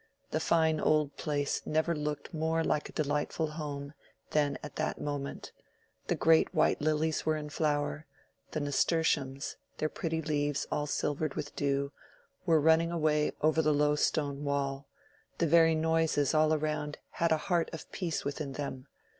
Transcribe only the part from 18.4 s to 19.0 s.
them.